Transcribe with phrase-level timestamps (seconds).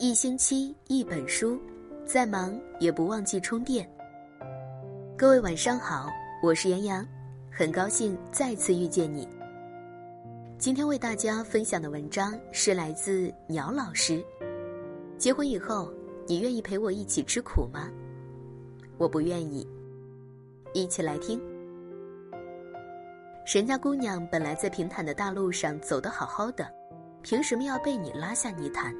[0.00, 1.60] 一星期一本书，
[2.06, 3.88] 再忙也不忘记充电。
[5.16, 6.08] 各位晚上好，
[6.40, 7.04] 我是杨洋，
[7.50, 9.28] 很高兴再次遇见你。
[10.56, 14.24] 今天为大家分享的文章是来自鸟老师。
[15.18, 15.92] 结婚以后，
[16.28, 17.90] 你愿意陪我一起吃苦吗？
[18.98, 19.66] 我不愿意。
[20.74, 21.42] 一起来听。
[23.44, 26.72] 神家姑娘本来在平坦的大路上走得好好的，
[27.20, 28.94] 凭什么要被你拉下泥潭？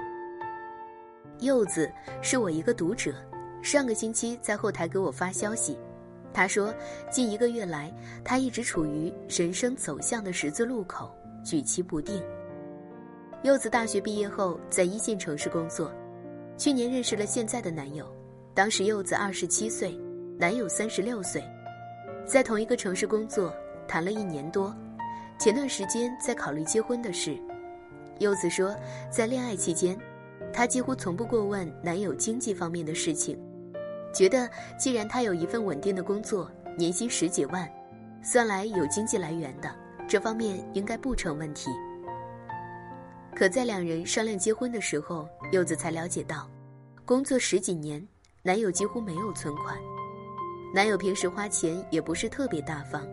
[1.41, 3.15] 柚子是我一个读者，
[3.63, 5.79] 上个星期在后台给我发消息，
[6.33, 6.75] 他说
[7.11, 7.93] 近一个月来，
[8.25, 11.11] 他一直处于人生走向的十字路口，
[11.45, 12.23] 举棋不定。
[13.45, 15.93] 柚子大学毕业后在一线城市工作，
[16.57, 18.05] 去年认识了现在的男友，
[18.53, 19.97] 当时柚子二十七岁，
[20.37, 21.41] 男友三十六岁，
[22.27, 23.53] 在同一个城市工作。
[23.87, 24.77] 谈了一年多，
[25.39, 27.39] 前段时间在考虑结婚的事。
[28.19, 28.77] 柚子说，
[29.11, 29.99] 在恋爱期间，
[30.53, 33.39] 她几乎从不过问男友经济方面的事情，
[34.13, 37.71] 觉得既然他有一份稳定的工作，年薪十几万，
[38.23, 39.73] 算来有经济来源的，
[40.09, 41.71] 这方面应该不成问题。
[43.37, 46.51] 可在两人商量结婚的时候，柚子才了解到，
[47.05, 48.05] 工作十几年，
[48.43, 49.77] 男友几乎没有存款，
[50.75, 53.07] 男友平时花钱也不是特别大方。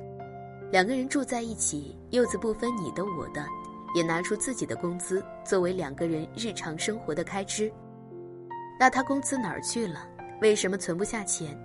[0.72, 3.46] 两个人住在一起，柚子不分你的我的，
[3.96, 7.72] 也拿出自己的工资作为两个人日常生活的开支。
[8.80, 10.08] 那他工资哪儿去了？
[10.42, 11.58] 为什么存不下钱？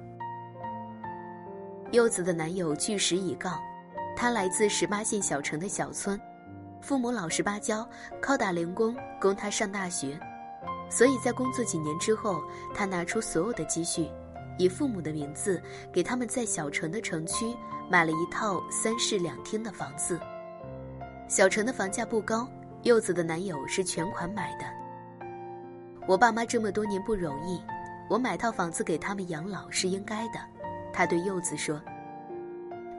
[1.91, 3.61] 柚子的男友据实以告，
[4.17, 6.19] 他来自十八线小城的小村，
[6.81, 7.87] 父母老实巴交，
[8.23, 10.19] 靠打零工供他上大学。
[10.89, 12.41] 所以在工作几年之后，
[12.75, 14.09] 他拿出所有的积蓄，
[14.57, 15.61] 以父母的名字
[15.93, 17.55] 给他们在小城的城区。
[17.91, 20.17] 买了一套三室两厅的房子。
[21.31, 22.45] 小城的房价不高，
[22.83, 24.65] 柚子的男友是全款买的。
[26.09, 27.63] 我爸妈这么多年不容易，
[28.09, 30.41] 我买套房子给他们养老是应该的。
[30.93, 31.81] 他对柚子说。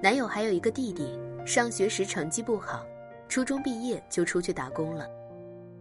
[0.01, 2.85] 男友还有一个弟弟，上学时成绩不好，
[3.27, 5.09] 初中毕业就出去打工了。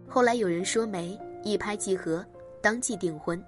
[0.05, 2.25] 后来有人说媒，一拍即合，
[2.61, 3.41] 当即订婚。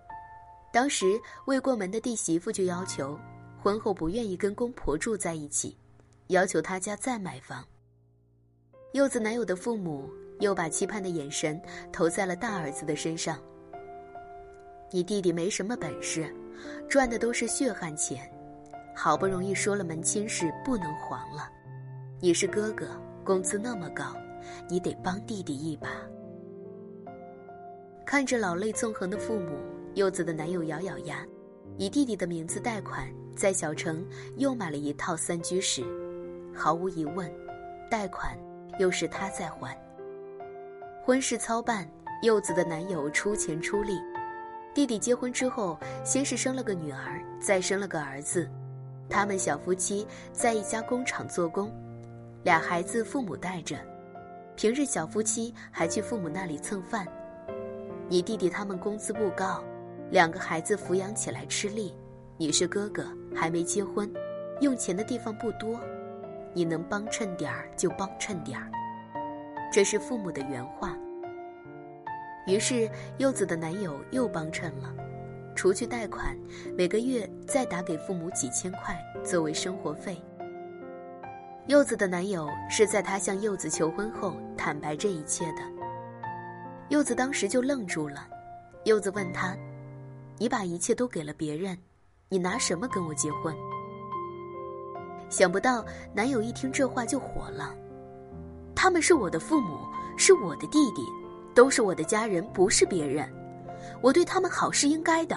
[0.71, 3.19] 当时未过门的弟媳妇就要求。
[3.61, 5.77] 婚后不愿意跟公婆住在一起，
[6.27, 7.65] 要求他家再买房。
[8.93, 10.07] 柚子男友的父母
[10.39, 11.59] 又把期盼的眼神
[11.91, 13.39] 投在了大儿子的身上。
[14.91, 16.31] 你弟弟没什么本事，
[16.87, 18.31] 赚的都是血汗钱，
[18.95, 21.49] 好不容易说了门亲事不能黄了。
[22.21, 22.87] 你是哥哥，
[23.23, 24.15] 工资那么高，
[24.69, 25.89] 你得帮弟弟一把。
[28.05, 29.57] 看着老泪纵横的父母，
[29.95, 31.25] 柚子的男友咬咬牙。
[31.79, 34.05] 以弟弟的名字贷款，在小城
[34.37, 35.83] 又买了一套三居室。
[36.53, 37.27] 毫无疑问，
[37.89, 38.37] 贷款
[38.79, 39.77] 又是他在还。
[41.03, 41.87] 婚事操办，
[42.21, 43.99] 柚子的男友出钱出力。
[44.73, 48.49] 弟弟结婚之后，先是生了个女儿，再生了个儿子。
[49.09, 51.71] 他们小夫妻在一家工厂做工，
[52.43, 53.77] 俩孩子父母带着。
[54.55, 57.05] 平日小夫妻还去父母那里蹭饭。
[58.07, 59.63] 你弟弟他们工资不高。
[60.09, 61.93] 两个孩子抚养起来吃力，
[62.37, 63.03] 你是哥哥
[63.35, 64.11] 还没结婚，
[64.61, 65.79] 用钱的地方不多，
[66.53, 68.69] 你能帮衬点儿就帮衬点儿，
[69.71, 70.95] 这是父母的原话。
[72.45, 74.93] 于是柚子的男友又帮衬了，
[75.55, 76.37] 除去贷款，
[76.77, 80.21] 每个月再打给父母几千块作为生活费。
[81.67, 85.61] 柚子的男友是在他向柚子求婚后坦白这一切的，
[86.89, 88.27] 柚子当时就愣住了，
[88.83, 89.55] 柚子问他。
[90.37, 91.77] 你把一切都给了别人，
[92.27, 93.55] 你拿什么跟我结婚？
[95.33, 95.83] 想不到
[96.13, 97.75] 男友一听这话就火了，
[98.75, 99.79] 他们是我的父母，
[100.15, 101.03] 是我的弟弟，
[101.55, 103.27] 都是我的家人，不是别人。
[103.99, 105.35] 我对他们好是应该的。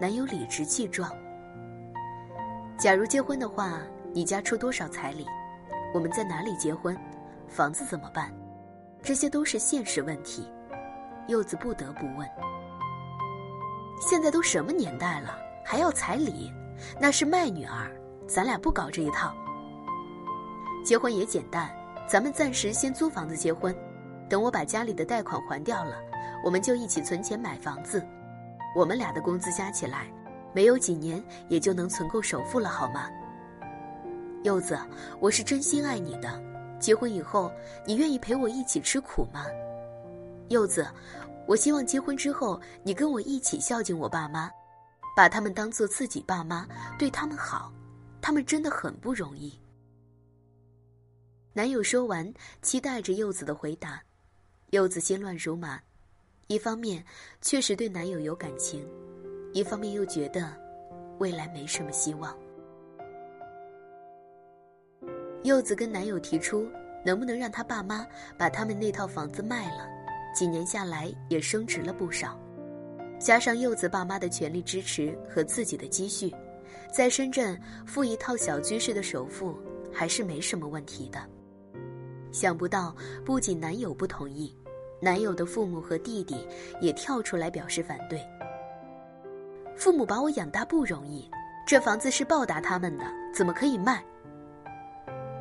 [0.00, 1.10] 男友理直气壮。
[2.78, 3.78] 假如结婚的话，
[4.14, 5.26] 你家出多少彩礼？
[5.92, 6.96] 我们在哪里结婚？
[7.48, 8.32] 房子怎么办？
[9.02, 10.50] 这些都是现实问题。
[11.28, 12.26] 柚子不得不问。
[14.00, 16.50] 现在都什么年代了，还要彩礼？
[16.98, 17.94] 那是卖女儿，
[18.26, 19.34] 咱俩不搞这一套。
[20.84, 21.70] 结婚也简单，
[22.08, 23.74] 咱们暂时先租房子结婚，
[24.28, 25.96] 等我把家里的贷款还掉了，
[26.44, 28.06] 我们就一起存钱买房子。
[28.74, 30.06] 我们俩的工资加起来，
[30.52, 33.08] 没有几年也就能存够首付了，好吗？
[34.42, 34.78] 柚子，
[35.18, 36.40] 我是真心爱你的，
[36.78, 37.50] 结婚以后，
[37.84, 39.46] 你愿意陪我一起吃苦吗？
[40.48, 40.86] 柚子。
[41.48, 44.50] 我希望结婚之后，你跟我一起孝敬我爸妈，
[45.16, 46.66] 把他们当做自己爸妈，
[46.98, 47.72] 对他们好，
[48.26, 49.56] 他们真的很不容易。
[51.52, 54.02] 男友说完，期待着柚子的回答。
[54.70, 55.80] 柚子心乱如麻，
[56.48, 57.04] 一方面
[57.40, 58.84] 确实对男友有感情，
[59.52, 60.52] 一方面又觉得
[61.20, 62.36] 未来没什么希望。
[65.44, 66.68] 柚子跟男友提出，
[67.04, 68.04] 能不能让他爸妈
[68.36, 69.86] 把他们那套房子卖了，
[70.34, 72.36] 几年下来也升值了不少。
[73.20, 76.34] 加上柚子爸妈的全力支持和自己的积蓄，
[76.92, 79.56] 在深圳付一套小居室的首付
[79.92, 81.18] 还是没什么问题的。
[82.32, 84.54] 想不到，不仅男友不同意，
[85.00, 86.46] 男友的父母和弟弟
[86.80, 88.20] 也跳出来表示反对。
[89.76, 91.30] 父母把我养大不容易，
[91.66, 93.04] 这房子是报答他们的，
[93.34, 94.04] 怎么可以卖？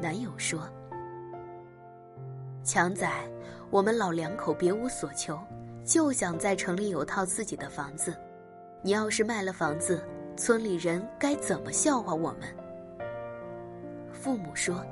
[0.01, 0.69] 男友说
[2.63, 3.09] ：“强仔，
[3.69, 5.39] 我们老两口别无所求，
[5.85, 8.13] 就想在城里有套自己的房子。
[8.81, 10.05] 你要是卖了房子，
[10.35, 12.41] 村里人该怎么笑话我们？”
[14.11, 14.83] 父母说：“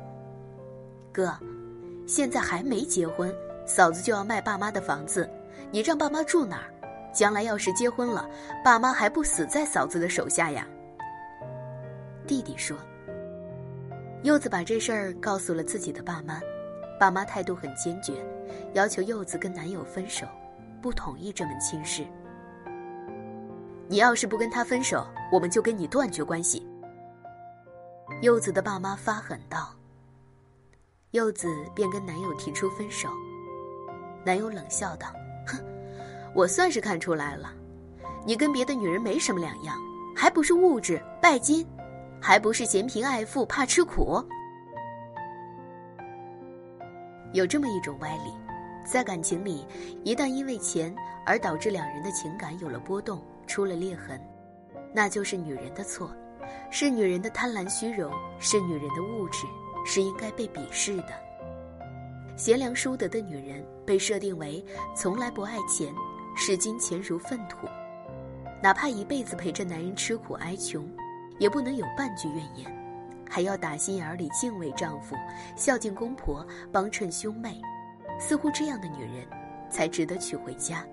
[1.11, 1.33] 哥，
[2.07, 3.33] 现在还没结婚，
[3.65, 5.29] 嫂子就要卖爸妈的房子，
[5.71, 6.69] 你让爸妈住哪儿？
[7.13, 8.27] 将来要是结婚了，
[8.63, 10.67] 爸妈还不死在嫂子的手下呀？”
[12.27, 12.77] 弟弟说。
[14.23, 16.39] 柚子把这事儿告诉了自己的爸妈，
[16.97, 18.13] 爸妈态度很坚决，
[18.71, 20.25] 要求柚子跟男友分手，
[20.81, 22.05] 不同意这门亲事。
[23.87, 26.65] 你要是不跟他分手，我们就跟你断绝关系。
[28.21, 29.73] 柚子的爸妈发狠道。
[31.11, 33.09] 柚子便跟男友提出分手，
[34.25, 35.07] 男友冷笑道
[35.45, 35.63] ：“哼，
[36.33, 37.53] 我算是看出来了，
[38.25, 39.77] 你跟别的女人没什么两样，
[40.15, 41.65] 还不是物质拜金。”
[42.25, 44.23] 还不是嫌贫爱富，怕吃苦。
[47.33, 48.31] 有这么一种歪理，
[48.85, 49.67] 在感情里，
[50.05, 50.95] 一旦因为钱
[51.25, 54.19] 而导致两人的情感有了波动，出了裂痕，
[54.93, 56.11] 那就是女人的错，
[56.69, 59.45] 是女人的贪婪虚荣，是女人的物质，
[59.85, 61.09] 是应该被鄙视的。
[62.35, 64.63] 贤良淑德的女人被设定为
[64.95, 65.93] 从来不爱钱，
[66.35, 67.67] 视金钱如粪土，
[68.61, 70.87] 哪怕一辈子陪着男人吃苦挨穷。
[71.39, 72.71] 也不能有半句怨言，
[73.27, 75.15] 还要打心眼里敬畏丈夫，
[75.55, 77.59] 孝敬公婆，帮衬兄妹。
[78.19, 79.27] 似乎这样的女人，
[79.67, 80.85] 才值得娶回家。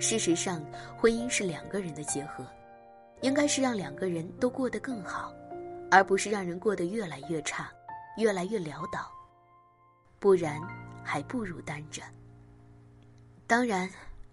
[0.00, 0.64] 事实上，
[0.98, 2.44] 婚姻是两个人的结合，
[3.20, 5.30] 应该是让两个人都过得更好，
[5.90, 7.70] 而不是让人过得越来越差，
[8.16, 9.12] 越来越潦倒。
[10.18, 10.58] 不然，
[11.04, 12.02] 还不如单着。
[13.46, 13.88] 当然，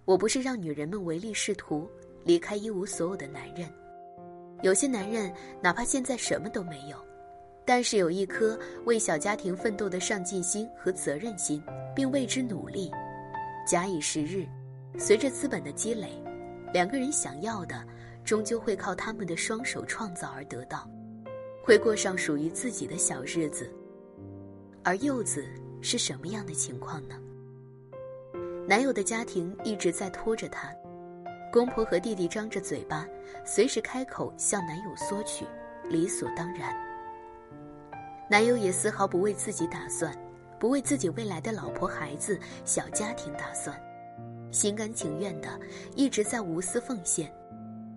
[0.05, 1.89] 我不是让女人们唯利是图，
[2.23, 3.69] 离开一无所有的男人。
[4.61, 5.31] 有些男人
[5.61, 6.97] 哪怕现在什么都没有，
[7.65, 11.61] 但是有一颗为小家庭奋斗的上进心和责任心，
[11.93, 12.89] 并为之努力，
[13.67, 14.47] 假以时日，
[14.95, 16.09] 随着资本的积累，
[16.73, 17.83] 两个人想要的，
[18.23, 20.87] 终究会靠他们的双手创造而得到，
[21.63, 23.71] 会过上属于自己的小日子。
[24.83, 25.45] 而柚子
[25.81, 27.15] 是什么样的情况呢？
[28.67, 30.71] 男友的家庭一直在拖着她。
[31.51, 33.07] 公婆和弟弟张着嘴巴，
[33.45, 35.45] 随时开口向男友索取，
[35.89, 36.75] 理所当然。
[38.29, 40.13] 男友也丝毫不为自己打算，
[40.59, 43.81] 不为自己未来的老婆孩子、小家庭打算，
[44.51, 45.47] 心甘情愿的
[45.95, 47.31] 一直在无私奉献，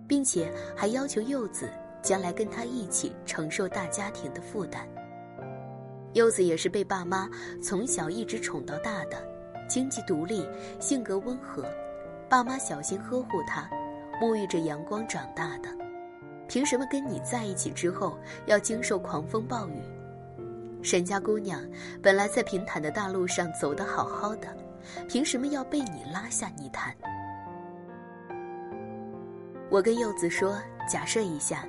[0.07, 1.69] 并且还要求柚子
[2.01, 4.87] 将来跟他一起承受大家庭的负担。
[6.13, 7.29] 柚子也是被爸妈
[7.63, 9.17] 从小一直宠到大的，
[9.67, 10.45] 经济独立，
[10.79, 11.65] 性格温和。
[12.27, 13.69] 爸妈小心呵护他，
[14.21, 15.69] 沐浴着阳光长大的，
[16.47, 19.81] 凭什么跟你在一起之后要经受狂风暴雨？
[20.83, 21.61] 沈家姑娘
[22.01, 24.47] 本来在平坦的大路上走得好好的，
[25.07, 26.95] 凭什么要被你拉下泥潭？
[29.69, 30.57] 我跟柚子说，
[30.87, 31.65] 假设一下，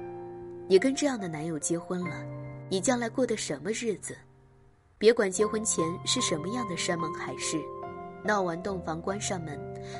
[0.68, 2.24] 你跟这样的男友结婚了，
[2.68, 4.16] 你将来过的什么日子？
[4.98, 7.60] 别管结婚前是什么样的山盟海誓。
[8.24, 9.58] 闹完洞房，关上门，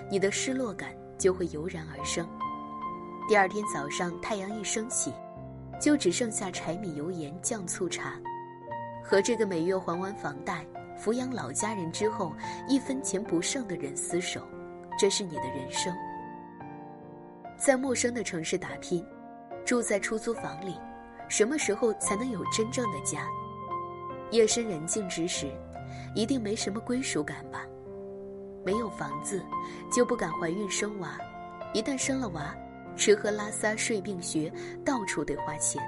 [0.08, 2.24] 你的失落感就会油然而生。
[3.28, 5.12] 第二天早上，太阳一升起，
[5.80, 8.14] 就只剩下柴米油盐酱醋茶，
[9.02, 10.64] 和这个每月还完房贷、
[11.02, 12.32] 抚养老家人之后
[12.68, 14.46] 一分钱不剩的人厮守，
[14.96, 15.92] 这是你的人生。
[17.56, 19.04] 在陌生的城市打拼，
[19.64, 20.78] 住在出租房里，
[21.28, 23.26] 什么时候才能有真正的家？
[24.30, 25.50] 夜深人静之时，
[26.14, 27.66] 一定没什么归属感吧？
[28.64, 29.44] 没有房子，
[29.90, 31.18] 就不敢怀孕生娃。
[31.74, 32.54] 一旦生了娃，
[32.96, 34.52] 吃喝拉撒睡病学，
[34.84, 35.82] 到处得花钱。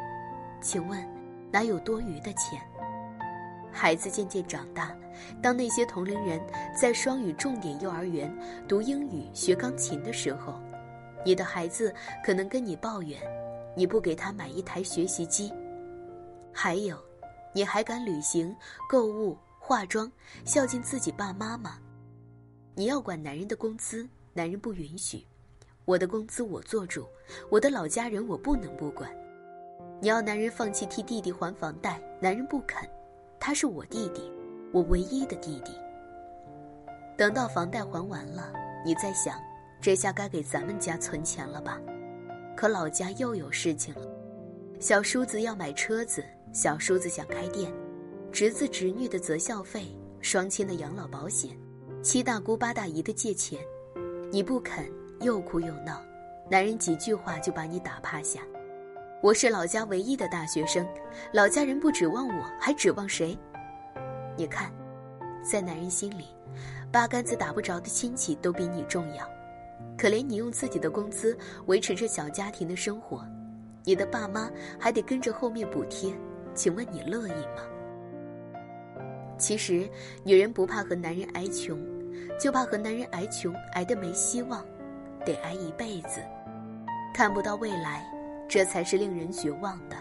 [0.60, 1.08] 请问，
[1.52, 2.60] 哪有多余的钱？
[3.74, 4.96] 孩子渐渐长大，
[5.42, 6.40] 当那些同龄人
[6.80, 8.32] 在双语重点幼儿园
[8.68, 10.54] 读英语、学钢琴的时候，
[11.26, 11.92] 你的孩子
[12.24, 13.20] 可能跟你抱怨，
[13.76, 15.52] 你不给他买一台学习机。
[16.52, 16.96] 还有，
[17.52, 18.54] 你还敢旅行、
[18.88, 20.10] 购物、化妆，
[20.44, 21.78] 孝敬自己爸妈吗？
[22.76, 25.26] 你要管男人的工资，男人不允许；
[25.84, 27.06] 我的工资我做主，
[27.50, 29.10] 我的老家人我不能不管。
[30.00, 32.88] 你要男人放弃替弟弟还房贷，男人不肯，
[33.46, 34.32] 他是我弟弟，
[34.72, 35.72] 我唯一的弟弟。
[37.14, 38.50] 等到房贷还完了，
[38.86, 39.38] 你再想，
[39.82, 41.78] 这下该给咱们家存钱了吧？
[42.56, 44.08] 可老家又有事情了，
[44.80, 46.24] 小叔子要买车子，
[46.54, 47.70] 小叔子想开店，
[48.32, 51.50] 侄子侄女的择校费，双亲的养老保险，
[52.02, 53.60] 七大姑八大姨的借钱，
[54.32, 56.00] 你不肯，又哭又闹，
[56.50, 58.40] 男人几句话就把你打趴下。
[59.24, 60.86] 我是老家唯一的大学生，
[61.32, 63.34] 老家人不指望我，还指望谁？
[64.36, 64.70] 你看，
[65.42, 66.26] 在男人心里，
[66.92, 69.26] 八竿子打不着的亲戚都比你重要。
[69.96, 73.24] 可怜你用自己的工资维持着小家庭的生活，
[73.82, 76.12] 你的爸妈还得跟着后面补贴，
[76.54, 77.62] 请问你乐意吗？
[79.38, 79.88] 其实，
[80.22, 81.80] 女人不怕和男人挨穷，
[82.38, 84.62] 就怕和男人挨穷挨得没希望，
[85.24, 86.20] 得挨一辈子，
[87.14, 88.06] 看不到未来，
[88.48, 89.96] 这才是令人绝望的。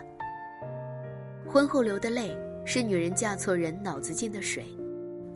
[1.48, 2.36] 婚后流的泪
[2.66, 4.66] 是女人嫁错人脑子进的水，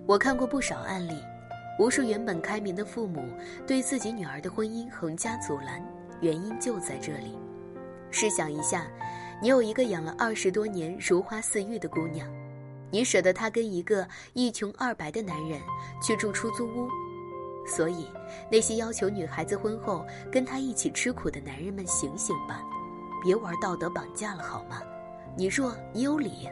[0.06, 1.14] 我看过不少案例。
[1.80, 3.24] 无数原本开明的父母
[3.68, 5.80] 对自己女儿的婚姻横加阻拦，
[6.22, 7.38] 原因就在这里。
[8.10, 8.88] 试想一下，
[9.40, 12.28] 你有一个养了二十多年如花似玉的姑娘，
[12.90, 15.62] 你舍得她跟一个一穷二白的男人
[16.02, 16.90] 去住出租屋？
[17.68, 18.08] 所以，
[18.50, 22.64] 那些要求女孩子婚后跟他一起吃苦的男人们，醒醒吧，
[23.28, 24.82] 别玩道德绑架了好吗？
[25.36, 26.48] 你弱，你有理。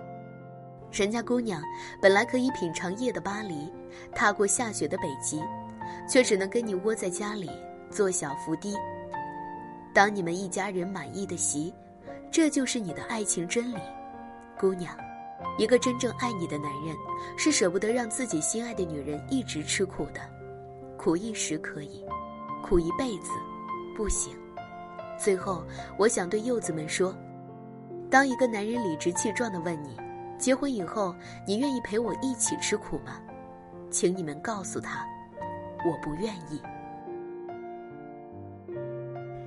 [0.92, 1.64] 人家姑娘
[2.02, 3.72] 本来可以品尝夜的巴黎，
[4.14, 5.42] 踏过下雪的北极，
[6.06, 7.50] 却只能跟你窝在家里
[7.90, 8.76] 做小伏低。
[9.94, 11.74] 当你们一家人满意的席，
[12.30, 13.80] 这就是你的爱情真理，
[14.60, 14.94] 姑娘。
[15.58, 16.94] 一个真正爱你的男人，
[17.38, 20.20] 是舍不得让自己心爱的女人一直吃苦的，
[20.98, 22.04] 苦一时可以，
[22.62, 23.32] 苦一辈子
[23.96, 24.38] 不行。
[25.18, 25.64] 最后，
[25.98, 27.16] 我想对柚子们说：
[28.10, 29.98] 当一个男人理直气壮地问你。
[30.38, 31.16] 结婚以后，
[31.48, 33.22] 你愿意陪我一起吃苦吗？
[33.90, 35.08] 请你们告诉他，
[35.86, 36.62] 我不愿意。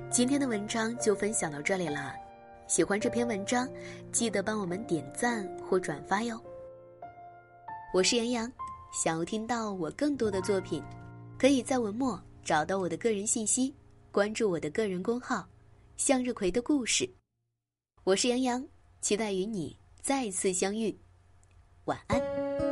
[0.09, 2.15] 今天的文章就分享到这里了，
[2.65, 3.69] 喜欢这篇文章，
[4.11, 6.41] 记得帮我们点赞或转发哟。
[7.93, 8.51] 我是杨洋，
[8.91, 10.83] 想要听到我更多的作品，
[11.37, 13.75] 可以在文末找到我的个人信息，
[14.11, 15.47] 关注我的个人公号
[15.99, 17.13] “向日葵的故事”。
[18.05, 18.67] 我是杨洋，
[19.01, 19.77] 期待与你。
[20.01, 20.97] 再次相遇，
[21.83, 22.68] 晚安。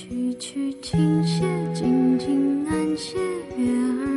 [0.00, 3.18] 曲曲轻歇，静静安歇，
[3.58, 4.09] 月儿。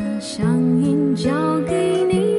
[0.00, 2.29] 着乡音交给你。